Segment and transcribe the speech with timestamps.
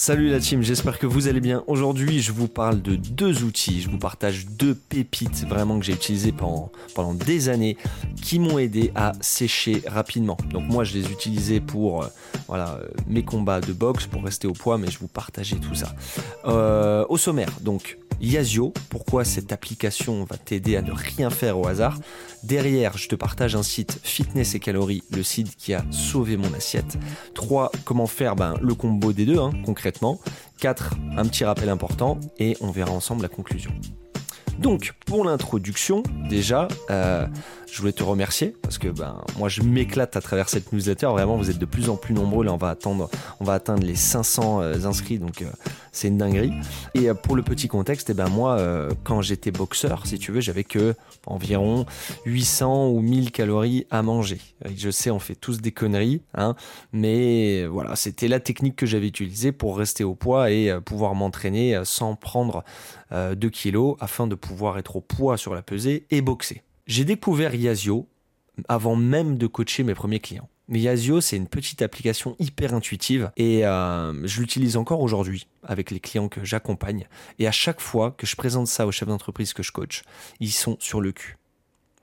[0.00, 1.62] Salut la team, j'espère que vous allez bien.
[1.66, 5.92] Aujourd'hui, je vous parle de deux outils, je vous partage deux pépites vraiment que j'ai
[5.92, 7.76] utilisées pendant, des années
[8.22, 10.38] qui m'ont aidé à sécher rapidement.
[10.48, 12.06] Donc moi, je les utilisais pour euh,
[12.48, 12.78] euh,
[13.08, 15.94] mes combats de boxe, pour rester au poids, mais je vous partageais tout ça.
[16.46, 21.66] Euh, au sommaire, donc Yazio, pourquoi cette application va t'aider à ne rien faire au
[21.66, 21.98] hasard?
[22.42, 26.52] Derrière, je te partage un site Fitness et Calories, le site qui a sauvé mon
[26.52, 26.98] assiette.
[27.34, 27.72] 3.
[27.84, 30.20] Comment faire ben, le combo des deux, hein, concrètement.
[30.60, 30.96] 4.
[31.16, 33.72] Un petit rappel important et on verra ensemble la conclusion.
[34.58, 37.26] Donc, pour l'introduction, déjà, euh,
[37.72, 41.06] je voulais te remercier parce que ben, moi, je m'éclate à travers cette newsletter.
[41.06, 42.44] Vraiment, vous êtes de plus en plus nombreux.
[42.44, 45.46] Là, on va, attendre, on va atteindre les 500 euh, inscrits, donc euh,
[45.92, 46.52] c'est une dinguerie.
[46.94, 48.58] Et pour le petit contexte, eh ben, moi,
[49.04, 50.94] quand j'étais boxeur, si tu veux, j'avais que
[51.26, 51.86] environ
[52.26, 54.40] 800 ou 1000 calories à manger.
[54.76, 56.54] Je sais, on fait tous des conneries, hein,
[56.92, 61.80] mais voilà, c'était la technique que j'avais utilisée pour rester au poids et pouvoir m'entraîner
[61.84, 62.64] sans prendre
[63.12, 66.62] 2 kilos afin de pouvoir être au poids sur la pesée et boxer.
[66.90, 68.08] J'ai découvert Yazio
[68.66, 70.48] avant même de coacher mes premiers clients.
[70.68, 76.00] Yazio, c'est une petite application hyper intuitive et euh, je l'utilise encore aujourd'hui avec les
[76.00, 77.06] clients que j'accompagne.
[77.38, 80.02] Et à chaque fois que je présente ça aux chefs d'entreprise que je coach,
[80.40, 81.38] ils sont sur le cul.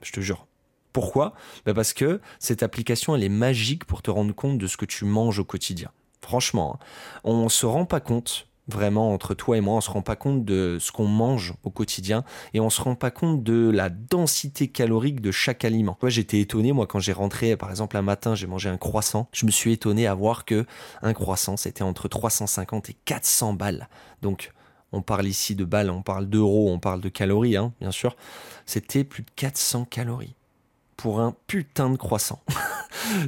[0.00, 0.46] Je te jure.
[0.94, 1.34] Pourquoi?
[1.66, 4.86] Bah Parce que cette application, elle est magique pour te rendre compte de ce que
[4.86, 5.90] tu manges au quotidien.
[6.22, 6.86] Franchement, hein,
[7.24, 10.14] on ne se rend pas compte Vraiment, entre toi et moi, on se rend pas
[10.14, 13.88] compte de ce qu'on mange au quotidien et on se rend pas compte de la
[13.88, 15.96] densité calorique de chaque aliment.
[16.02, 19.28] Moi, j'étais étonné, moi, quand j'ai rentré, par exemple, un matin, j'ai mangé un croissant.
[19.32, 20.66] Je me suis étonné à voir que
[21.00, 23.88] un croissant, c'était entre 350 et 400 balles.
[24.20, 24.52] Donc,
[24.92, 28.16] on parle ici de balles, on parle d'euros, on parle de calories, hein, bien sûr.
[28.66, 30.34] C'était plus de 400 calories
[30.96, 32.42] pour un putain de croissant.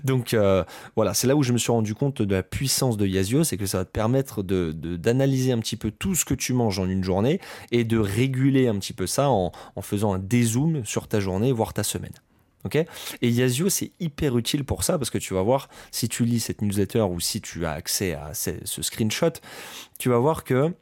[0.05, 0.65] Donc euh,
[0.97, 3.57] voilà, c'est là où je me suis rendu compte de la puissance de Yazio, c'est
[3.57, 6.89] que ça va te permettre d'analyser un petit peu tout ce que tu manges en
[6.89, 11.21] une journée et de réguler un petit peu ça en, faisant un dézoom sur ta
[11.21, 12.13] journée, voire ta semaine.
[12.65, 12.77] Ok?
[12.77, 16.41] Et Yazio, c'est hyper utile pour ça parce que tu vas voir, si tu lis
[16.41, 19.33] cette newsletter ou si tu as accès à ce screenshot,
[19.99, 20.75] tu vas voir que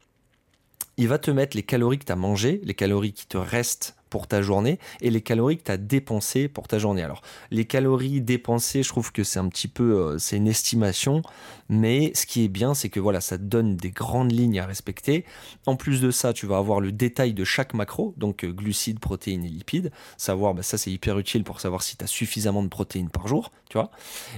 [0.96, 3.97] il va te mettre les calories que tu as mangées, les calories qui te restent
[4.08, 7.02] pour ta journée et les calories que tu as dépensées pour ta journée.
[7.02, 11.22] Alors, les calories dépensées, je trouve que c'est un petit peu, euh, c'est une estimation,
[11.68, 14.66] mais ce qui est bien, c'est que voilà, ça te donne des grandes lignes à
[14.66, 15.24] respecter.
[15.66, 19.00] En plus de ça, tu vas avoir le détail de chaque macro, donc euh, glucides,
[19.00, 19.90] protéines et lipides.
[20.16, 23.28] Savoir, bah, ça c'est hyper utile pour savoir si tu as suffisamment de protéines par
[23.28, 23.90] jour, tu vois,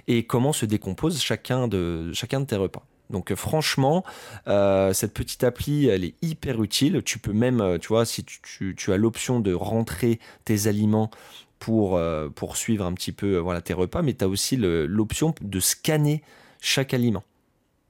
[0.09, 2.90] et comment se décompose chacun de, chacun de tes repas.
[3.11, 4.05] Donc euh, franchement,
[4.47, 7.03] euh, cette petite appli, elle est hyper utile.
[7.05, 11.11] Tu peux même, euh, tu vois, si tu, as l'option de rentrer tes aliments
[11.59, 12.01] pour,
[12.55, 16.23] suivre un petit peu voilà, tes repas, mais tu as aussi l'option de scanner
[16.61, 17.23] chaque aliment.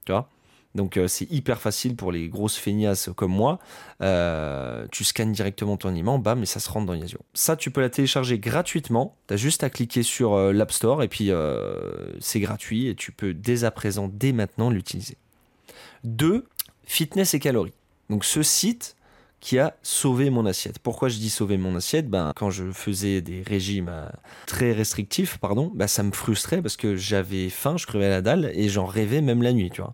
[0.05, 0.29] Tu vois?
[0.75, 3.59] Donc c'est hyper facile pour les grosses feignasses comme moi.
[3.99, 7.19] tu scannes directement ton aliment, bam, et ça se rentre dans Yazio.
[7.33, 9.15] Ça, tu peux la télécharger gratuitement.
[9.27, 11.31] Tu as juste à cliquer sur l'App Store et puis
[12.19, 15.17] c'est gratuit et tu peux dès à présent, dès maintenant l'utiliser.
[16.03, 16.45] 2.
[16.85, 17.73] Fitness et calories.
[18.09, 18.95] Donc ce site
[19.39, 20.77] qui a sauvé mon assiette.
[20.79, 22.07] Pourquoi je dis sauver mon assiette?
[22.09, 24.07] Ben, Quand je faisais des régimes euh,
[24.45, 28.51] très restrictifs, pardon, ben, ça me frustrait parce que j'avais faim, je crevais la dalle
[28.53, 29.71] et j'en rêvais même la nuit.
[29.71, 29.93] Tu vois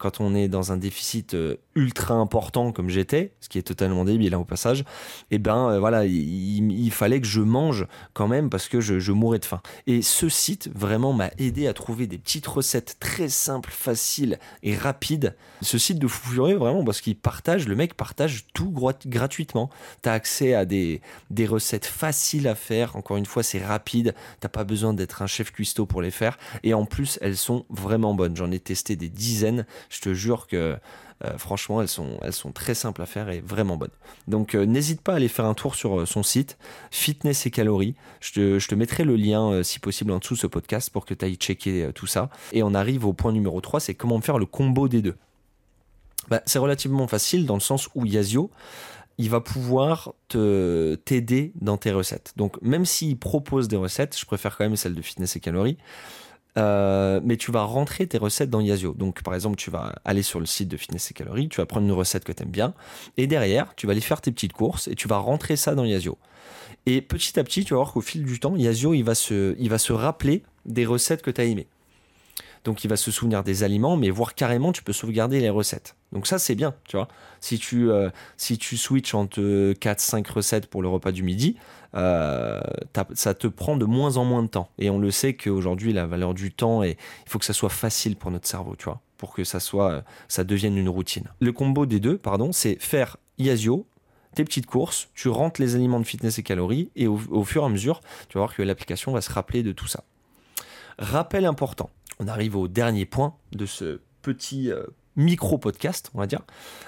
[0.00, 4.04] quand on est dans un déficit euh, ultra important comme j'étais, ce qui est totalement
[4.04, 8.26] débile hein, au passage, et eh ben euh, voilà, il, fallait que je mange quand
[8.26, 9.60] même parce que je, mourais de faim.
[9.86, 14.74] Et ce site vraiment m'a aidé à trouver des petites recettes très simples, faciles et
[14.74, 15.36] rapides.
[15.60, 18.72] Ce site de fou furieux vraiment parce qu'il partage, le mec partage tout
[19.06, 19.68] gratuitement.
[20.02, 22.96] Tu as accès à des, des recettes faciles à faire.
[22.96, 24.14] Encore une fois, c'est rapide.
[24.40, 26.38] T'as pas besoin d'être un chef cuistot pour les faire.
[26.62, 28.36] Et en plus, elles sont vraiment bonnes.
[28.36, 30.78] J'en ai testé des dizaines je te jure que
[31.24, 33.90] euh, franchement, elles sont, elles sont très simples à faire et vraiment bonnes.
[34.26, 36.56] Donc euh, n'hésite pas à aller faire un tour sur euh, son site,
[36.90, 37.94] Fitness et Calories.
[38.20, 38.32] Je
[38.66, 41.34] te, mettrai le lien, si possible, en dessous de ce podcast pour que tu ailles
[41.34, 42.30] checker tout ça.
[42.52, 45.16] Et on arrive au point numéro 3, c'est comment faire le combo des deux.
[46.30, 48.50] Bah, c'est relativement facile dans le sens où Yazio,
[49.18, 52.32] il va pouvoir te t'aider dans tes recettes.
[52.36, 55.76] Donc même s'il propose des recettes, je préfère quand même celle de fitness et calories,
[56.58, 58.94] euh, mais tu vas rentrer tes recettes dans Yazio.
[58.94, 61.66] Donc, par exemple, tu vas aller sur le site de Fitness et Calories, tu vas
[61.66, 62.74] prendre une recette que tu aimes bien,
[63.16, 65.84] et derrière, tu vas aller faire tes petites courses et tu vas rentrer ça dans
[65.84, 66.18] Yazio.
[66.86, 69.54] Et petit à petit, tu vas voir qu'au fil du temps, Yazio, il va se,
[69.58, 71.68] il va se rappeler des recettes que tu as aimées.
[72.64, 75.96] Donc il va se souvenir des aliments, mais voire carrément, tu peux sauvegarder les recettes.
[76.12, 77.08] Donc ça, c'est bien, tu vois.
[77.40, 81.56] Si tu, euh, si switches entre 4-5 recettes pour le repas du midi,
[81.94, 82.60] euh,
[83.14, 84.70] ça te prend de moins en moins de temps.
[84.78, 86.96] Et on le sait qu'aujourd'hui, la valeur du temps, et
[87.26, 90.04] il faut que ça soit facile pour notre cerveau, tu vois, pour que ça, soit,
[90.28, 91.24] ça devienne une routine.
[91.40, 93.86] Le combo des deux, pardon, c'est faire Iasio,
[94.34, 97.66] tes petites courses, tu rentres les aliments de fitness et calories, et au, fur et
[97.66, 100.04] à mesure, tu vas voir que l'application va se rappeler de tout ça.
[100.98, 101.90] Rappel important,
[102.20, 104.84] on arrive au dernier point de ce petit euh,
[105.16, 106.42] micro-podcast, on va dire.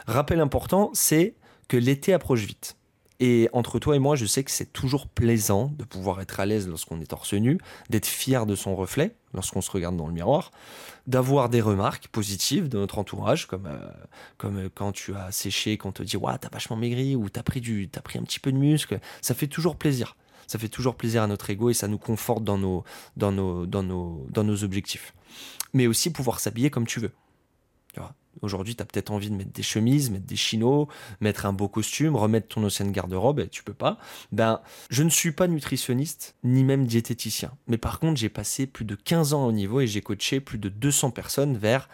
[0.06, 1.34] Rappel important, c'est
[1.68, 2.76] que l'été approche vite.
[3.18, 6.46] Et entre toi et moi, je sais que c'est toujours plaisant de pouvoir être à
[6.46, 7.58] l'aise lorsqu'on est torse nu,
[7.88, 10.50] d'être fier de son reflet lorsqu'on se regarde dans le miroir,
[11.06, 13.78] d'avoir des remarques positives de notre entourage, comme, euh,
[14.36, 17.60] comme quand tu as séché, qu'on te dit ouais, t'as vachement maigri ou t'as pris,
[17.60, 18.98] du, as pris un petit peu de muscle.
[19.22, 20.16] Ça fait toujours plaisir.
[20.46, 22.84] Ça fait toujours plaisir à notre ego et ça nous conforte dans nos,
[24.64, 25.14] objectifs.
[25.72, 27.12] Mais aussi pouvoir s'habiller comme tu veux.
[28.40, 30.88] Aujourd'hui, tu as peut-être envie de mettre des chemises, mettre des chinos,
[31.20, 33.98] mettre un beau costume, remettre ton ancienne garde-robe, et tu peux pas.
[34.32, 37.52] Ben, je ne suis pas nutritionniste, ni même diététicien.
[37.66, 40.58] Mais par contre, j'ai passé plus de 15 ans au niveau et j'ai coaché plus
[40.58, 41.88] de 200 personnes vers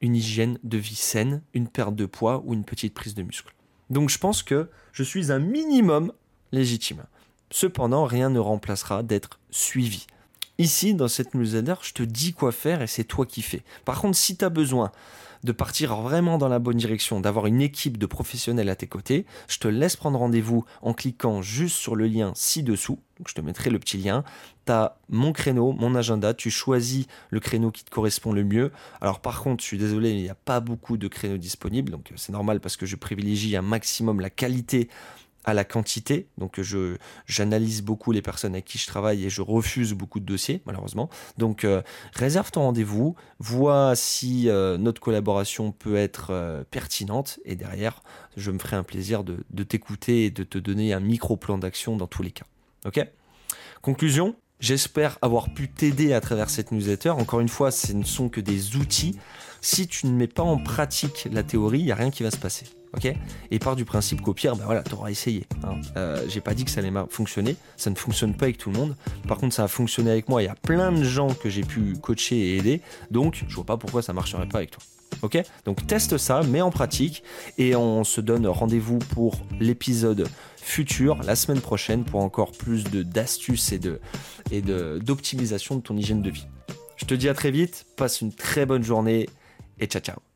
[0.00, 3.52] une hygiène de vie saine, une perte de poids ou une petite prise de muscle.
[3.90, 6.12] Donc je pense que je suis un minimum
[6.52, 7.04] légitime.
[7.50, 10.06] Cependant, rien ne remplacera d'être suivi.
[10.58, 13.62] Ici, dans cette newsletter, je te dis quoi faire et c'est toi qui fais.
[13.84, 14.90] Par contre, si tu as besoin
[15.44, 19.26] de partir vraiment dans la bonne direction, d'avoir une équipe de professionnels à tes côtés,
[19.48, 22.98] je te laisse prendre rendez-vous en cliquant juste sur le lien ci-dessous.
[23.26, 24.24] je te mettrai le petit lien.
[24.64, 28.72] Tu as mon créneau, mon agenda, tu choisis le créneau qui te correspond le mieux.
[29.00, 32.12] Alors par contre, je suis désolé, il n'y a pas beaucoup de créneaux disponibles, donc
[32.16, 34.88] c'est normal parce que je privilégie un maximum la qualité
[35.46, 36.28] à la quantité.
[36.36, 36.96] Donc je
[37.26, 41.08] j'analyse beaucoup les personnes avec qui je travaille et je refuse beaucoup de dossiers malheureusement.
[41.38, 41.82] Donc euh,
[42.12, 48.02] réserve ton rendez-vous, vois si euh, notre collaboration peut être euh, pertinente et derrière
[48.36, 51.56] je me ferai un plaisir de, de t'écouter et de te donner un micro plan
[51.56, 52.44] d'action dans tous les cas.
[52.84, 53.00] Ok?
[53.80, 57.10] Conclusion, J'espère avoir pu t'aider à travers cette newsletter.
[57.10, 59.18] Encore une fois, ce ne sont que des outils.
[59.60, 62.30] Si tu ne mets pas en pratique la théorie, il n'y a rien qui va
[62.30, 63.12] se passer ok
[63.50, 65.46] Et part du principe qu'au pire, ben voilà, t'auras essayé.
[65.64, 65.80] Hein.
[65.96, 68.78] Euh, j'ai pas dit que ça allait fonctionner, ça ne fonctionne pas avec tout le
[68.78, 68.96] monde.
[69.28, 70.42] Par contre, ça a fonctionné avec moi.
[70.42, 72.80] Il y a plein de gens que j'ai pu coacher et aider,
[73.10, 74.82] donc je vois pas pourquoi ça marcherait pas avec toi.
[75.22, 77.22] Ok Donc teste ça, mets en pratique
[77.58, 83.72] et on se donne rendez-vous pour l'épisode futur la semaine prochaine pour encore plus d'astuces
[83.72, 84.00] et de
[84.50, 86.46] et d'optimisation de ton hygiène de vie.
[86.96, 89.28] Je te dis à très vite, passe une très bonne journée
[89.78, 90.35] et ciao ciao.